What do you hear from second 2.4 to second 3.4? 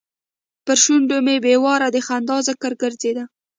ذکر ګرځېده.